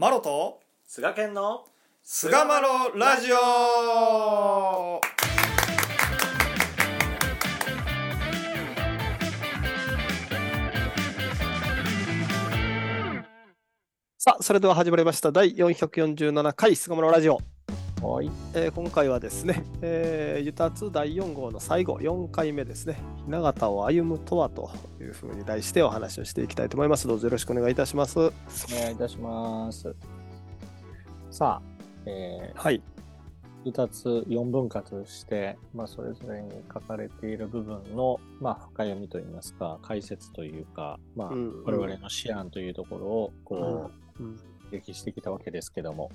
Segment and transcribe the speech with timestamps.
[0.00, 1.64] マロと菅健の
[2.04, 5.00] 菅マロラジオ。
[14.18, 15.32] さあそれでは始まりました。
[15.32, 17.40] 第447回菅マロラジオ、
[18.02, 18.30] はい。
[18.54, 23.00] えー今回はですね、 えー、ユタツ第4号の最後4回目ですね。
[23.26, 24.70] 雛形を歩むとはと
[25.00, 27.08] いうふうに題してお話をしていきたいと思います。
[27.08, 28.18] どうぞよろしくお願いいたします。
[28.20, 28.30] お
[28.70, 29.94] 願いいたします。
[31.30, 31.62] さあ、
[32.06, 32.80] えはい。
[33.64, 44.38] ー、2つ4分割して、まあ、それぞれに書かれている部分の、まあ、深読みといいますか解説というか、まあうん我々の思案というところをこうんう
[44.70, 46.10] 歴してきたわけですけども、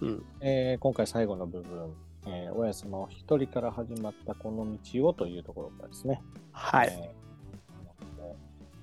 [0.00, 0.24] うん。
[0.40, 1.92] えー今回最後の部分、
[2.26, 6.22] えー親様お一人から始まったこの道をというところからですね、
[6.52, 7.26] はい、えー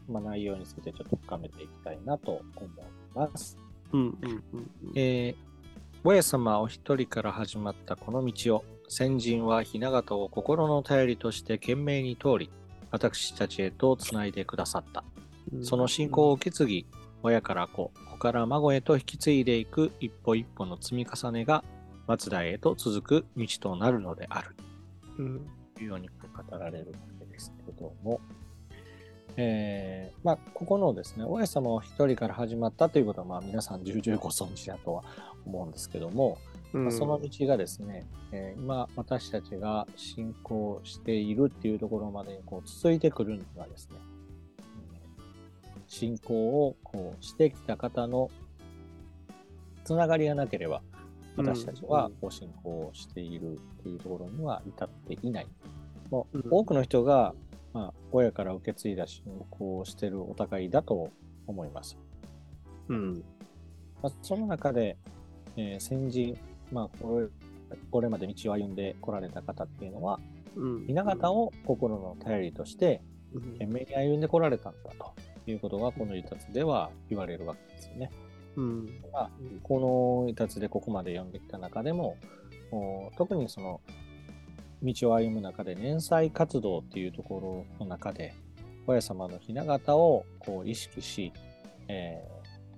[0.09, 2.69] まあ、内容についてちょっと深めていきたいなと思い
[3.13, 3.57] ます。
[3.91, 4.43] うんうんうん。
[4.53, 5.35] うんえー、
[6.03, 12.49] 親様お一人から始まったこの道を、先人は雛形を心の頼りとして懸命に通り、
[12.91, 15.03] 私たちへとつないでくださった。
[15.61, 16.85] その信仰を受け継ぎ、
[17.23, 21.63] 親から子、子から孫へと引き継いでいく一歩一歩の積み重ねが、
[22.19, 24.55] 末代へと続く道となるのである。
[25.17, 25.47] うん。
[25.73, 28.19] というように語られるわけですけども、
[29.37, 35.03] えーまあ、ここのですね、大家様お一人から始まったということは、まあ、皆さん重々ご存知だとは
[35.45, 36.37] 思うんですけども、
[36.73, 44.12] まあ、その道がですね、えー今私たちが信仰しているっていうところまでにこう続いてくるにはですね、うん
[45.93, 48.31] 信仰をこうしてきた方の
[49.83, 50.81] つながりがなければ、
[51.37, 55.47] 私たちはこう信仰をしているっていうところには至っていない。
[56.09, 56.47] もううん。
[56.49, 57.35] 多くの人が、
[57.73, 61.11] まあ、親から受け継いだ信仰をしているお互いだと
[61.45, 61.95] 思います。
[62.87, 63.23] うん。
[64.01, 64.97] まあ、その中で、
[65.57, 66.35] えー先人、
[66.71, 67.27] まあこれ、
[67.91, 70.19] これまで道を歩んでこられた方っていうのは、
[70.55, 70.87] うん。
[70.87, 73.03] 雛形を心の頼りとして、
[73.59, 75.13] 懸命に歩んでこられたんだと
[75.51, 78.11] いうことが、この一達では言われるわけですよね。
[78.55, 78.85] うん。
[79.11, 79.29] まあ、
[79.63, 82.17] この一達でここまで読んできた中でも、
[82.71, 83.81] お特にその、
[84.83, 88.33] 道を歩む中で年祭活動っていうところの中で、
[88.85, 91.31] 親様の雛形をこう意識し、
[91.87, 92.21] え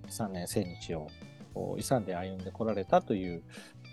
[0.06, 1.08] ー、3年千日を
[1.78, 3.42] 勇んで歩んでこられたという、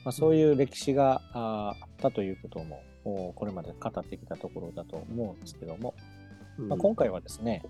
[0.04, 5.94] まあ、そういう歴史がああったということも、おこれまで語ってきたところだと思うんですけども、
[6.58, 7.62] まあ、今回はですね、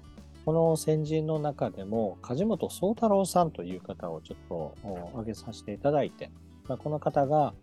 [0.44, 6.30] この先人の中でも梶本宗太郎さんという方をちょっとお挙げさせていただいて、
[6.68, 7.54] まあ、この方が、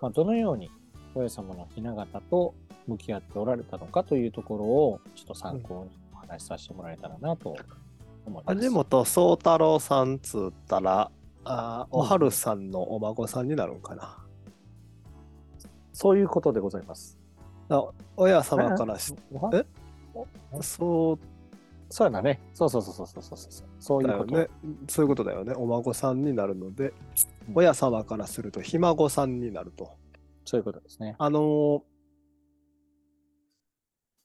[0.00, 0.70] まあ、どのように
[1.14, 2.54] 親様の雛形と
[2.86, 7.56] 向き合っておられたのかというところをちょっと参考にお話しさせてもらえたらなと
[8.26, 8.54] 思います。
[8.54, 11.10] 梶本宗太郎さんつったら、
[11.44, 14.18] あーおはるさんのお孫さんになるんかな。
[15.92, 17.18] そういうことでございます。
[17.70, 17.82] あ
[18.16, 19.14] 親様からし、
[19.54, 19.64] え？
[20.52, 20.62] お
[21.88, 22.40] そうそうやなね。
[22.54, 23.68] そうそうそうそうそうそうそう。
[23.78, 24.34] そういうこと。
[24.34, 24.54] だよね。
[24.88, 25.54] そういうことだよね。
[25.56, 26.88] お孫さんになるので、
[27.48, 29.92] うん親様からするとひ孫さんになると。
[30.44, 31.14] そういうことですね。
[31.18, 31.80] あのー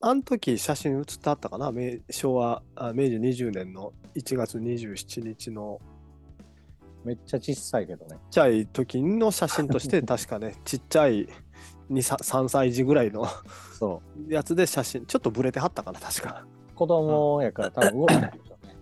[0.03, 1.71] あの時写真写ってあったかな？
[1.71, 5.79] 明昭和あ明治20年の1月27日の
[7.05, 8.15] めっちゃ小さいけどね。
[8.15, 11.29] ちっちゃい時の写真として 確かねちっちゃい2
[11.91, 13.27] 3歳児ぐらいの
[13.77, 14.33] そう。
[14.33, 16.47] やつで写真ちょっとブレてはったかな確か、
[16.81, 18.75] 子供やから多分動いてるでしょうね。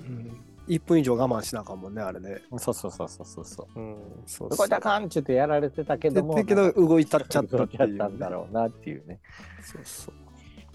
[0.00, 0.36] うん、
[0.66, 3.80] 1分以上我慢しなあかんもんねあれねそうそうそうそうそうそう。
[3.80, 3.96] うん
[4.26, 6.34] そう動いたらあかんって言ってやられてたけども。
[6.34, 9.20] だけど動いたっちゃったっっていう、たんだろうなっていうね。
[9.62, 10.14] そうそう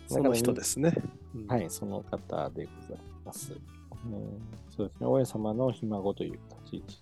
[0.08, 0.94] その人ですね、
[1.36, 3.52] うんはい、その方でございます。
[3.52, 7.02] うん、そうですね、親様のひ孫という立ち位置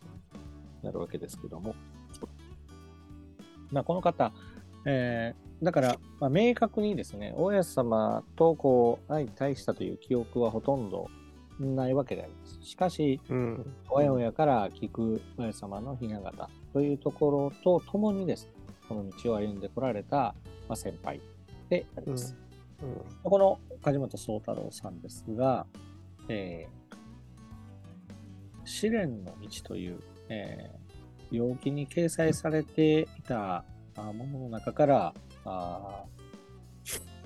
[0.82, 1.76] になるわけですけども。
[3.72, 4.32] まあ、この方、
[4.88, 11.10] えーだから、まあ、明確にですね、大家様とこう相対したという記憶はほとんど
[11.60, 12.60] ないわけであります。
[12.62, 13.76] しかし、うん
[14.32, 18.52] から聞く親様の雛形というところとともにですね、
[18.88, 20.34] この道を歩んでこられた、
[20.68, 21.22] まあ、先輩
[21.70, 22.36] であります。
[23.24, 25.66] この梶本宗太郎さんですが、
[26.28, 26.80] えー
[28.66, 30.90] 試練の道という、えー
[31.32, 33.64] 陽気に掲載されていた
[33.96, 35.14] あものの中から、
[35.46, 36.04] あ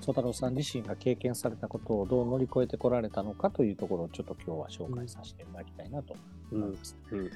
[0.00, 6.14] 宗太郎さん自身が経験されたことをどう乗り越えてこられたのかというところをちょっと今日は紹介させていただきたいなと
[6.52, 6.96] 思います。
[7.10, 7.30] うん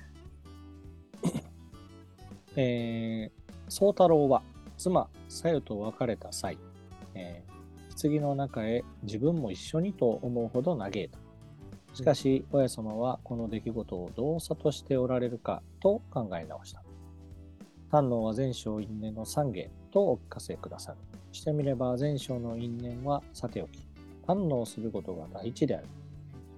[2.57, 3.39] えー
[3.71, 4.43] 宗太郎は
[4.79, 6.57] 妻、さよと別れた際、
[7.15, 7.59] えー
[8.01, 11.19] 棺の中へ自分も一緒にと思うほど嘆いた。
[11.95, 16.85] しかし、親様はこの出来事をどう諭しておられるかと考え直した。
[17.91, 20.99] 丹能は前章因縁の三芸とお聞かせくださる。
[21.33, 23.81] してみれば前章の因縁はさておき、
[24.27, 25.87] 堪能することが第一である。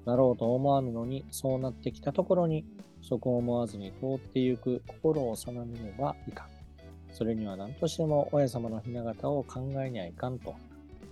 [0.05, 2.65] なろうと思わぬのに、そうなってきたところに、
[3.03, 6.49] そこを思わずに通ってゆく心を定めねばいかん。
[7.13, 10.55] それには何としても親様の雛形を考えにゃいかんと、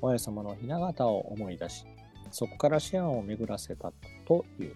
[0.00, 1.85] 親様の雛形を思い出し、
[2.31, 3.93] そこから思案を巡らせた
[4.26, 4.75] という。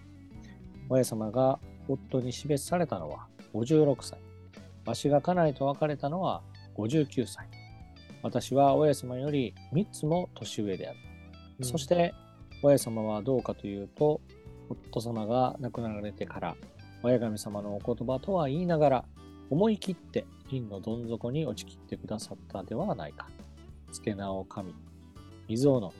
[0.89, 4.19] 親様が夫に死別されたのは56歳。
[4.85, 6.41] わしが家内と別れたのは
[6.75, 7.47] 59歳。
[8.21, 10.97] 私は親様より3つも年上である。
[11.59, 12.13] うん、そして、
[12.61, 14.21] 親様はどうかというと、
[14.69, 16.55] 夫様が亡くなられてから、
[17.03, 19.05] 親神様のお言葉とは言いながら、
[19.49, 23.27] 思い切って銀のどん底に落ちきってくださったではないか。
[23.91, 24.73] 付け名を神、
[25.47, 25.91] 水を飲む。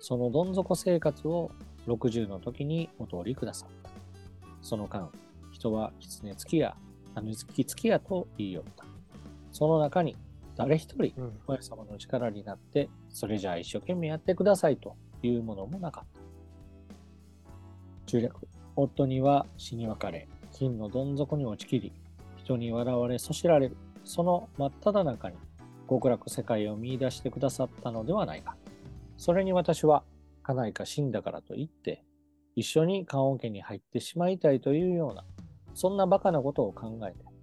[0.00, 1.50] そのどん底生活を
[1.86, 3.90] 60の時にお通りくださった。
[4.62, 5.10] その間、
[5.52, 6.76] 人は狐つきや、
[7.14, 8.93] 種付きやと言いよった。
[9.54, 10.16] その中に
[10.56, 11.14] 誰一人、
[11.46, 16.20] 親様の力になって、それじゃあ一生懸命やってくださいというものもなかった。
[18.06, 18.48] 中略。
[18.74, 21.92] 夫には死に別れ、金のどん底に落ちきり、
[22.36, 25.36] 人に笑われそしられる、その真っ只中に
[25.88, 28.56] 極楽世界を見出してくださったのではないか。
[29.16, 30.02] それに私は、
[30.42, 32.04] 家内か死んだからと言って、
[32.56, 35.24] 一緒に棺桶に入ってしまいたいというような、
[35.74, 37.33] そんな馬鹿なことを考えて、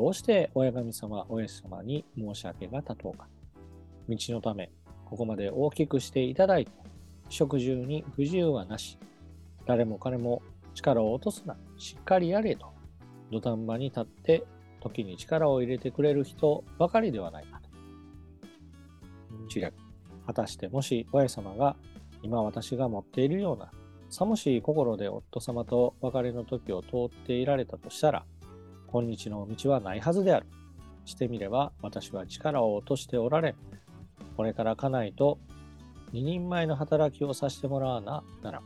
[0.00, 3.28] どうして親神様、親様に申し訳が立とうか。
[4.08, 4.70] 道のため、
[5.04, 6.72] ここまで大きくしていただいて、
[7.28, 8.98] 食住に不自由はなし、
[9.66, 10.40] 誰も彼も
[10.72, 12.72] 力を落とすな、しっかりやれと、
[13.30, 14.44] 土壇場に立って
[14.80, 17.68] 時に力を入れてくれる人ばかりではないかと。
[19.50, 19.74] 知略。
[20.26, 21.76] 果たしてもし親様が
[22.22, 23.70] 今私が持っているような
[24.08, 28.24] 寒しい心で夫様と別れの時を通っていられたとしたら、
[28.92, 30.46] 今日の道はないはずである。
[31.04, 33.54] してみれば私は力を落としておられ。
[34.36, 35.38] これから家内と
[36.12, 38.62] 二人前の働きをさせてもらわななら、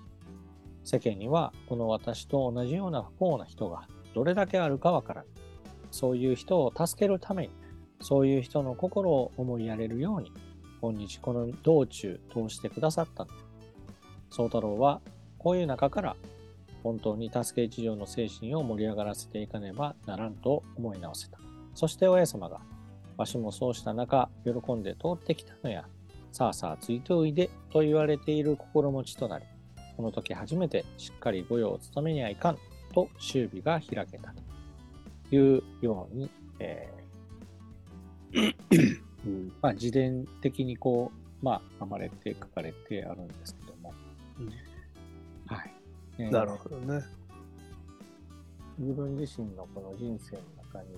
[0.82, 5.25] 世間にはこの私と同じような不幸な人がどれだけあるかわからん。
[5.91, 7.50] そういう人を助けるために、
[8.00, 10.32] そういう人の心を思いやれるように、
[10.81, 13.26] 今日この道中通してくださった。
[14.31, 15.00] 宗太郎は
[15.38, 16.17] こういう中から
[16.85, 21.39] 本当に助け一条の精神を盛り上がらせていかねばならんと思い直せた。
[21.75, 22.61] そして親様が、
[23.17, 25.87] わしもそうした中、喜んで通ってきたのや、
[26.31, 29.47] さあさあついておいでと言われている心持ちとなり、
[29.97, 32.59] この時初めてしっかり御用を務めにはいかん
[32.93, 34.35] と終尾が開けた
[35.31, 38.55] というように、えー
[39.63, 43.95] まあ、自伝的にこう、まあ、編まれて書かれてあるんですけども、
[44.39, 44.74] うん、はい。
[46.19, 47.02] えー、なるほどね。
[48.78, 50.96] 自分自身のこの人生の中に、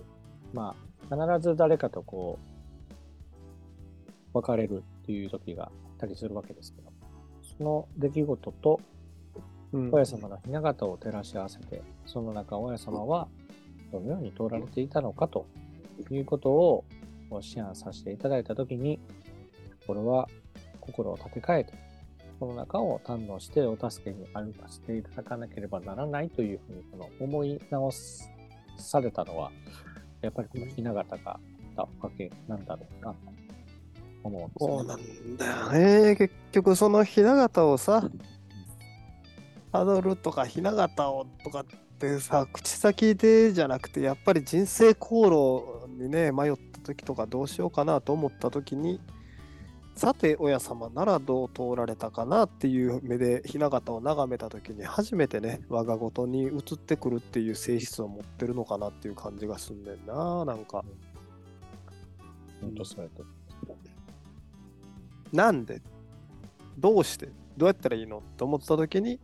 [0.53, 0.75] ま
[1.11, 2.39] あ、必ず誰かとこ
[4.33, 6.93] う、別れるっていう時があったりするわけですけど、
[7.59, 8.81] その出来事と、
[9.91, 13.29] 親様の雛形を照らし合わせて、その中、親様は
[13.93, 15.47] どのように通られていたのかと
[16.11, 16.85] いうことを
[17.31, 19.01] 思案させていただいたときに、
[19.87, 20.29] これは
[20.81, 21.75] 心を立て替えて、
[22.39, 27.91] その中を堪能してお助けに歩かせていただかなければならないというふうにこの思い直
[28.77, 29.51] されたのは、
[30.21, 31.41] やっぱりこの雛形があっ
[31.77, 33.19] たおかげなんだろうなと
[34.25, 36.17] 思うんですそうなんだよね。
[36.17, 38.09] 結局その雛形をさ、
[39.73, 41.65] たどるとか雛形をとかっ
[41.99, 49.01] てさ、口先でじゃなくて、やっぱり人生航路にね、迷った時とかどうしようかなと思った時に、
[49.97, 60.85] さて親様ならどう通られたかなっていう目で雛形を眺めた時に初めてね我が事に移ってくるっていう性質を持ってるのかなっていう感じがすんねんななんか。
[62.61, 63.25] 本当そうやと。
[65.33, 65.81] なんで？
[66.79, 67.31] どうして？
[67.57, 69.19] どうやったらいいのって思った時に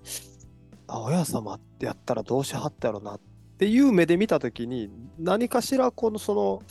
[0.87, 3.21] あ親様ってやったらどうしはったやろなっ
[3.59, 6.63] ていう目で見た時に何かしらこのその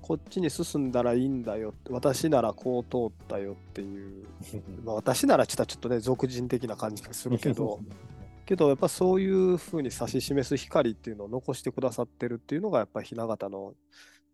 [0.00, 4.26] こっちに進んだらいいんだよ私ならこう通ったよっていう
[4.84, 7.80] まあ私ならちょっとね俗人的な感じがするけど
[8.46, 13.74] けどやっぱそういうふうに指し示す光っていうのを残してくださってるっていうのがやっぱり雛形の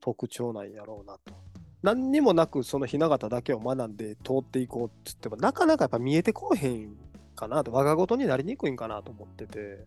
[0.01, 1.35] 特徴なんやろうなと。
[1.83, 6.97] 何にもなくその雛形だけを学んで通っていこうっつってもなかなかやっぱ見えてこうへん
[7.35, 9.87] かなと我が事になりにくいんかなと思ってて。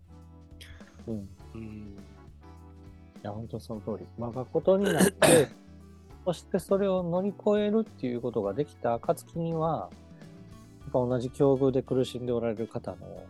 [1.08, 1.30] うん。
[1.56, 1.98] うん、
[3.18, 4.08] いや本当その通り。
[4.18, 5.50] 我が事になって
[6.30, 9.90] そしてそれを乗り越えるっていうことができた暁には、
[10.82, 13.26] やっぱ同じ境遇で苦しんでおられる方の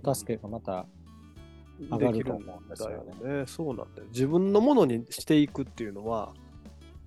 [0.00, 0.86] お助けがまた
[1.90, 2.94] 上がると思うんですよね。
[3.32, 3.46] よね。
[3.48, 4.06] そうなんだよ。
[4.12, 6.34] 自分のものにしていくっていうのは、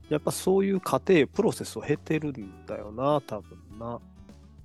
[0.10, 4.02] やっぱそういう過程、プロセスを経てるんだよな、多分な。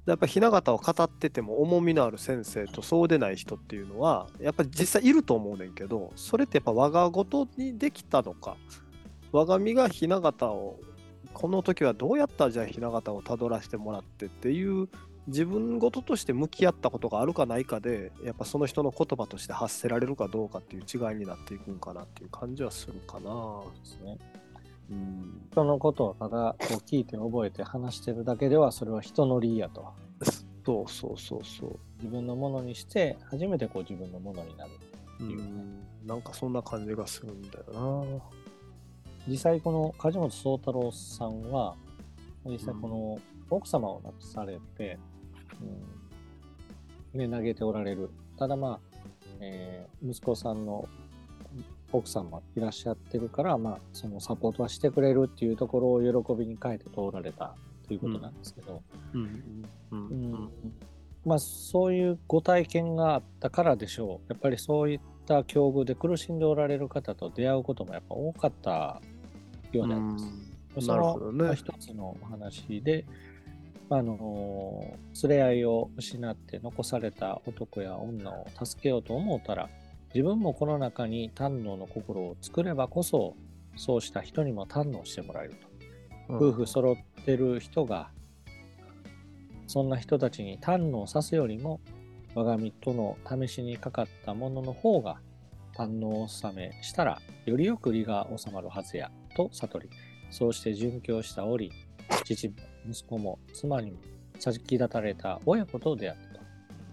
[0.07, 8.57] やっぱ雛形を語ってても重みのある先生とそうでない人っていうのはやっぱ実際いると思うねんけどそれってやっぱ我が事にできたのか
[9.33, 10.79] 我が身が雛形を
[11.33, 14.89] この時はどうやったらじゃあ雛形をたどらせてもらってっていう
[15.27, 23.63] 自分事として向き合ったことがあるかないかでやっぱその人の言葉として発せられるかどうかっていう違いになっていくんかなっていう感じはするかな。
[23.81, 24.19] ですね。
[24.91, 29.93] うん、人のことをただこう聞いて覚えて話してるだけではそれは人の理やと。
[30.65, 31.79] そうそうそうそう。
[31.99, 34.71] 自分のものにして初めてこう自分のものになる。
[35.21, 37.65] うん、なんかそんな感じがするんだよ
[38.19, 38.42] な。
[39.29, 41.75] 実際この梶本宗太郎さんは
[42.45, 43.19] 実際この
[43.51, 44.99] 奥様を亡くされて、
[47.15, 47.19] うん。
[47.19, 48.11] ね、投げておられる。
[48.39, 48.81] ただまあ、
[49.41, 50.89] えー息子さんの
[51.93, 57.55] 奥さんもいらっしゃってるから、まあ、そのサポートはしてくれるっていうところを喜びに変えて通られた
[57.87, 59.65] ということなんですけど、うん。
[59.91, 60.07] うん。
[60.09, 60.51] うん。
[61.25, 64.33] まあそういうご体験があったからでしょう。
[64.33, 69.01] やっぱりそういった境遇で苦しんでおられる方と出会うこともやっぱ多かった
[69.73, 70.25] ようなんです。
[70.25, 73.05] うんそなるほどねのまあ一つのお話で、
[73.91, 79.69] まああの連れ合いを失って残された男や女を助けようと思うたら
[80.15, 83.37] 自分もこの中に堪能の心を作ればこそ
[83.77, 85.73] そうした人にも堪能してもらえると。
[86.29, 88.11] 夫婦揃ってる人が
[89.67, 91.81] そんな人たちに堪能さすよりも
[92.35, 95.21] 我が身との試しにかかったものの方が
[95.77, 99.91] 堪能納めしたらよりよく利が収まるはずやと悟り。
[100.31, 101.71] そうして殉教した折
[102.25, 102.55] 父も
[102.89, 103.99] 息子も妻にも
[104.39, 106.19] 先立たれた親子と出会っ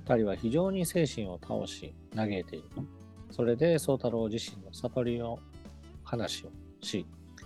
[0.06, 0.14] た。
[0.16, 2.66] 二人は非常に精神を倒し嘆いている。
[3.32, 5.40] それで宗太郎自身の悟りの
[6.04, 7.06] 話をし、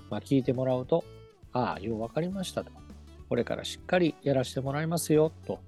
[0.09, 1.03] まあ、聞いてもらうと
[1.53, 2.71] ああ、よう分かりましたと。
[3.29, 5.59] これからしっかりやらせてもらいますよと、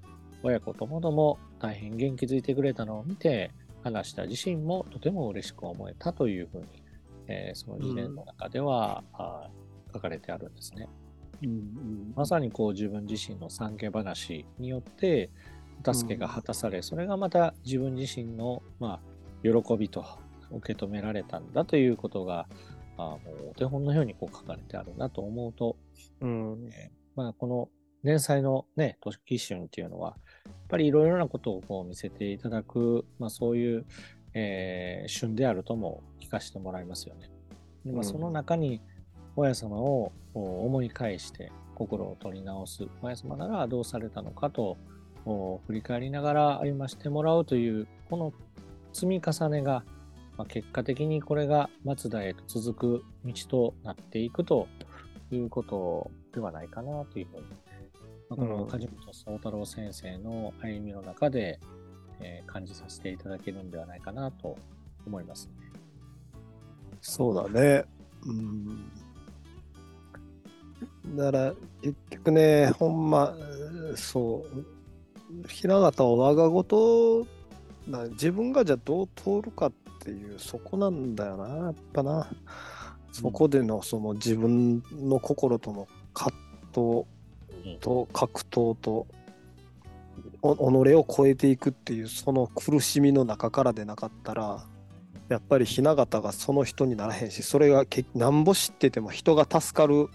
[0.44, 3.52] 親子ともども大変元気づいてくれたのを見て、
[3.84, 6.66] 話した自身もとても嬉しく思えたというふうに、
[7.28, 10.90] えーその理念の中では、あー書かれてあるんですね。
[11.42, 15.30] うんうんまさにこう自分自身の産家話によって、
[15.84, 20.06] 助けが果たされ、それがまた自分自身の、まあ、喜びと
[20.52, 22.48] 受け止められたんだということが、
[22.98, 25.78] あーもうお手本のようにこう書かれてあるなと思うと、
[26.22, 26.70] うん。
[27.16, 27.70] まあ、この
[28.04, 33.86] 連載のね、時春っていうのは、やっぱりいろいろなことをこう見せていただく、まあ、そういう、
[34.36, 37.32] えー旬であるとも聞かせてもらいますよね。
[37.86, 38.82] でまあ、うんその中に、
[39.36, 44.78] 親様を思い返して心を取り直す、親様ならどうされたのかと
[45.26, 48.34] 振り返りながら歩ましてもらうという、この
[48.94, 49.84] 積み重ねが、
[50.38, 54.68] まあ、結果的にこれが松田へと続く道となっていくと
[55.32, 57.44] いうことではないかなというふうに、
[58.30, 61.60] まあ、このうん梶本宗太郎先生の歩みの中で、
[62.22, 64.58] えー感じさせていただけるんではないかなと
[65.06, 65.52] 思いますね。
[67.02, 67.84] そうだね。
[68.26, 68.92] うん。
[71.16, 73.36] だから、結局ね、ほんま、
[73.96, 74.46] そ
[75.44, 77.28] う、雛形を我が事
[77.88, 82.28] な、自分がじゃあどう通るかっていう、そこなんだよな、やっぱな。
[83.12, 86.36] そこでの、その自分の心との葛
[86.74, 87.06] 藤
[87.80, 89.08] と格闘と、お
[90.54, 94.66] 己を超えていくっていう、その苦しみの中からでなかったら、
[95.30, 100.08] やっぱり雛形がその人にならへんしそれがけなんぼ知ってても人が助かる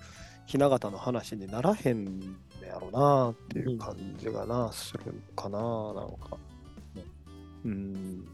[0.46, 2.26] 雛形の話にならへんね
[2.68, 6.38] やろなっていう感じがな、するかななんか。
[7.64, 8.24] うん。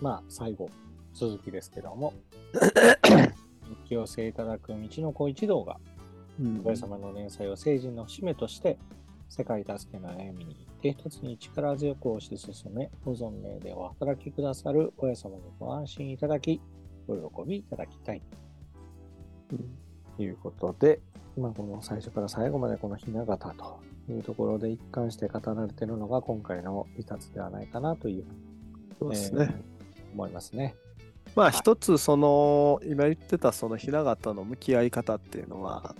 [0.00, 0.68] まあ、最後、
[1.14, 2.14] 続きですけども、
[3.68, 5.78] 日記を寄せいただく道の小一同が、
[6.40, 8.78] うん親様の連載を成人の節目として、
[9.28, 16.60] 世界助けの歩みに一つに力強く推し進め、ご存命でお働きくださる親様にご安心いただき、
[17.08, 18.22] お喜びいただきたい。
[20.16, 21.00] ということで、
[21.36, 28.24] まあ、この最初から最後までこの雛形というところで一貫して語られているのが今回の一冊ではないかなという、
[28.98, 29.72] そうですね、えー
[30.12, 30.74] 思いますね。
[31.34, 35.94] まあ一つその今言ってたその雛形の向き合い方っていうのは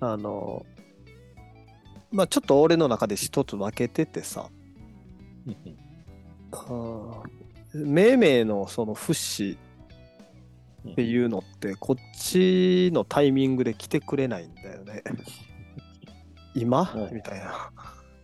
[0.00, 0.64] あの
[2.10, 4.48] まあちょっと俺の中で一つ分けててさ。
[7.74, 9.58] 命名のその不死
[10.90, 15.02] っていうのってこっちのタイミングで来てくれないんだよね。
[16.54, 16.90] 今？
[16.94, 17.70] うんみたいな。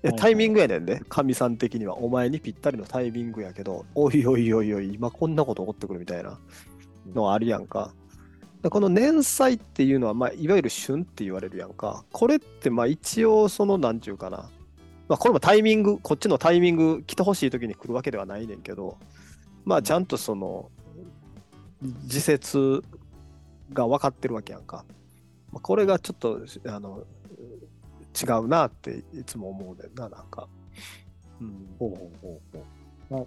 [0.05, 1.97] やはいタイミングやねんで、かみさん的には。
[1.99, 6.39] お前にぴったりのタイミングやけど、おいおいおいおい、今こんなこと起こってくるみたいな
[7.15, 7.95] のはあるやんか。
[8.63, 12.05] でこの年祭っていうのは、まあ、いわゆる旬って言われるやんか。
[12.13, 14.51] これって、まあ一応、その、なんちゅうかな。
[15.09, 18.97] まあ、これもタイミング、こっちのタイミング、来てほしい時に来るわけではないねんけど、
[19.65, 20.71] まあ、ちゃんとその、
[22.07, 22.83] 時節
[23.73, 24.85] が分かってるわけやんか。
[25.53, 27.05] まあ、これがちょっと、あの、
[28.21, 30.49] 違うなっていつも思うねんな、なんか。
[31.41, 32.65] うん、ほうほうほうほ
[33.11, 33.15] う。
[33.15, 33.25] まあ、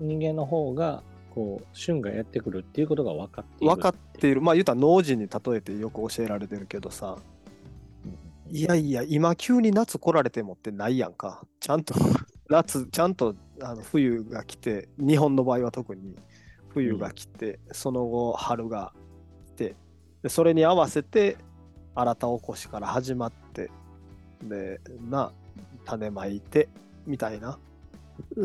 [0.00, 1.02] 人間の方が、
[1.34, 3.74] こう、旬がやってくるっていうことが分かっている。
[3.74, 4.40] 分かっている。
[4.40, 8.10] まあ言うたら農事に例えてよく教えられてるけどさ、う
[8.50, 11.44] んいやいや、今急に夏来られてもってないやんか。
[11.60, 11.94] ちゃんと
[12.48, 16.14] 夏、ちゃんとあの冬が来て、日本の場合は特に
[16.68, 18.92] 冬が来て、その後春が
[19.46, 19.76] 来て、
[20.22, 21.38] でそれに合わせて
[21.94, 23.43] 新たおこしから始まって、
[24.48, 25.32] で、な、
[25.84, 26.68] 種まいて、
[27.06, 27.58] みたいな。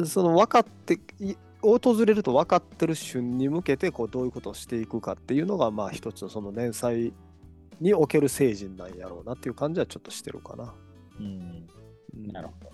[0.05, 7.13] その分かって、い訪れると分かってる旬に向けてこうどういうことをしていくかっていうのがまあ一つのその年祭
[7.81, 10.73] における成人なんやろうなっていう感じはちょっとしてるかな。
[11.19, 11.67] うん。
[12.15, 12.69] うんなるほど。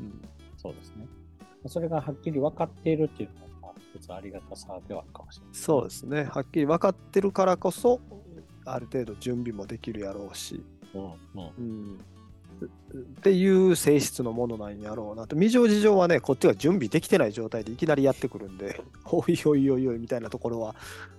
[0.00, 0.22] うん
[0.56, 1.06] そうですね。
[1.66, 5.54] それがはっきり分かっているっていうのも、まあ、一つありがたさではあるかもしれない。
[5.54, 6.24] そうですね。
[6.24, 8.00] はっきり分かってるからこそ
[8.64, 10.62] ある程度準備もできるやろうし、
[10.94, 11.02] うん。
[11.02, 11.12] うん。
[11.58, 11.98] うん、
[12.64, 15.36] っていう性質のものなんやろうなと。
[15.36, 20.74] 未情事情はね、こっちが準備できてない状態でいきなりやってくるんで、 おいおいおいおいみたいなところは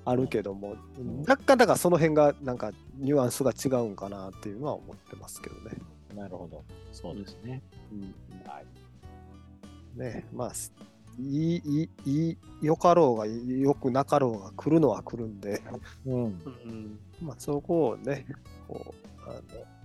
[0.05, 5.77] あるけども、ん若干だからその辺がなんかニュアンスが違うんかなっていうのは思ってますけどね。
[6.15, 6.63] なるほど。
[6.91, 7.61] そうですね。
[7.91, 8.01] うん
[8.47, 9.99] はい。
[9.99, 10.73] ねまあ、す
[11.19, 15.61] いい、いい、いい、よかろうが、よくなかろうが来るのは来るんで、
[16.05, 16.99] うん。
[17.21, 18.25] まあ、そこをね、
[18.67, 18.93] こ
[19.27, 19.41] う、あの、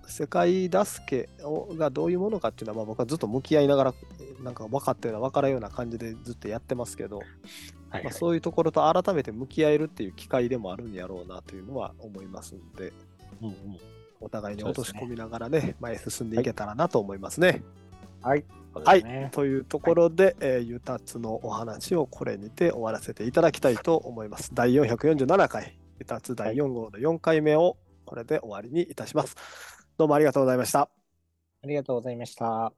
[0.09, 3.93] 世界助けをがどういうものかっていうのは、まあ、僕はずっと向き合いながら、
[4.41, 7.19] なんか分かったような分からんような感じでずっとやってますけど、
[7.89, 12.93] はい、まあ、そういうところと改めて向き合えるっていう機会でもあるんやろうなというのは思いますんで、
[13.41, 13.55] うんうん。
[14.21, 17.63] お互いに落とし込みながらね、前へ進んでいけたらなと思いますね。
[18.21, 18.43] はい。
[18.73, 19.29] はいね。
[19.31, 24.51] というところで、えーゆたつのお話をこれにて終わらせていただきたいと思います。
[24.53, 29.35] 第447回、ゆたつ第4号の4回目をこれで終わりにいたします。
[29.99, 30.89] どうもありがとうございました。
[31.61, 32.73] ありがとうございました。